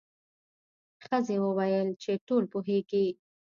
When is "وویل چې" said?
1.45-2.11